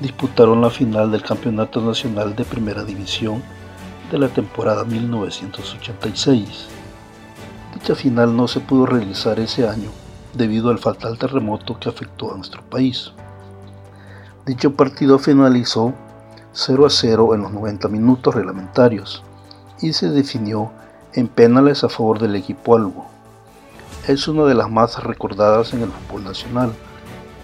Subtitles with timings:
[0.00, 3.42] disputaron la final del Campeonato Nacional de Primera División
[4.18, 6.66] la temporada 1986.
[7.74, 9.90] Dicha final no se pudo realizar ese año
[10.34, 13.12] debido al fatal terremoto que afectó a nuestro país.
[14.46, 15.94] Dicho partido finalizó
[16.52, 19.22] 0 a 0 en los 90 minutos reglamentarios
[19.80, 20.70] y se definió
[21.12, 23.06] en penales a favor del equipo albo.
[24.06, 26.72] Es una de las más recordadas en el fútbol nacional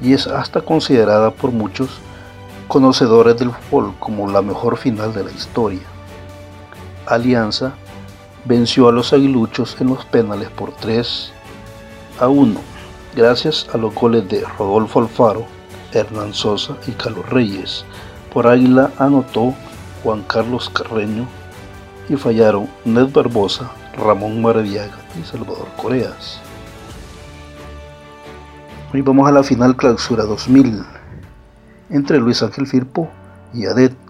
[0.00, 1.90] y es hasta considerada por muchos
[2.68, 5.95] conocedores del fútbol como la mejor final de la historia.
[7.06, 7.74] Alianza
[8.44, 11.32] venció a los aguiluchos en los penales por 3
[12.20, 12.60] a 1,
[13.14, 15.46] gracias a los goles de Rodolfo Alfaro,
[15.92, 17.84] Hernán Sosa y Carlos Reyes.
[18.32, 19.54] Por Águila anotó
[20.02, 21.26] Juan Carlos Carreño
[22.08, 26.40] y fallaron Ned Barbosa, Ramón Maradiaga y Salvador Coreas.
[28.92, 30.84] Hoy vamos a la final clausura 2000
[31.90, 33.08] entre Luis Ángel Firpo
[33.52, 34.05] y Adet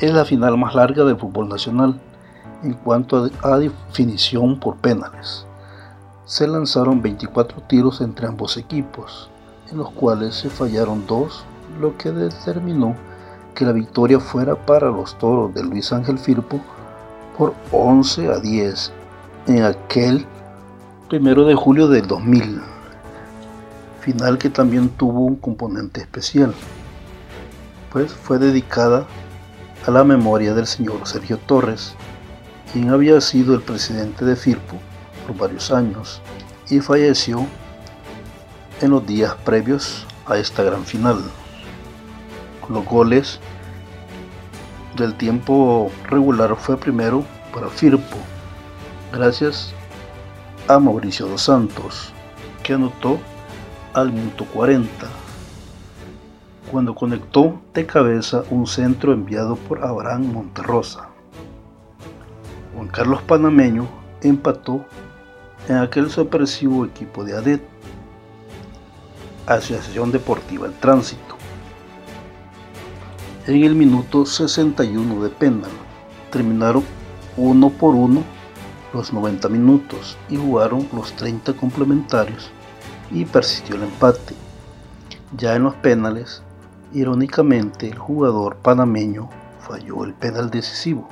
[0.00, 2.00] es la final más larga del fútbol nacional
[2.62, 5.44] en cuanto a, definición por penales.
[6.24, 9.28] Se lanzaron 24 tiros entre ambos equipos,
[9.70, 11.44] en los cuales se fallaron dos,
[11.80, 12.94] lo que determinó
[13.54, 16.60] que la victoria fuera para los toros de Luis Ángel Firpo
[17.36, 18.92] por 11 a 10
[19.48, 20.24] en aquel
[21.08, 22.60] primero de julio del 2000,
[24.00, 26.54] final que también tuvo un componente especial,
[27.92, 29.06] pues fue dedicada
[29.86, 31.94] a la memoria del señor Sergio Torres,
[32.72, 34.76] quien había sido el presidente de Firpo
[35.26, 36.20] por varios años
[36.68, 37.46] y falleció
[38.80, 41.22] en los días previos a esta gran final.
[42.68, 43.40] Los goles
[44.96, 48.16] del tiempo regular fue primero para Firpo,
[49.12, 49.72] gracias
[50.68, 52.12] a Mauricio dos Santos,
[52.62, 53.18] que anotó
[53.94, 55.19] al minuto 40
[56.70, 61.08] cuando conectó de cabeza un centro enviado por Abraham Monterrosa.
[62.74, 63.88] Juan Carlos Panameño
[64.22, 64.84] empató
[65.68, 67.62] en aquel sorpresivo equipo de ADET,
[69.46, 71.36] Asociación Deportiva El Tránsito.
[73.46, 75.70] En el minuto 61 de penal
[76.30, 76.84] terminaron
[77.36, 78.22] uno por uno
[78.92, 82.50] los 90 minutos y jugaron los 30 complementarios
[83.10, 84.34] y persistió el empate.
[85.36, 86.42] Ya en los penales,
[86.92, 89.28] Irónicamente, el jugador panameño
[89.60, 91.08] falló el penal decisivo,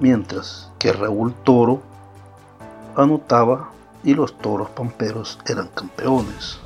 [0.00, 1.82] mientras que Raúl Toro
[2.96, 3.70] anotaba
[4.02, 6.58] y los toros pamperos eran campeones.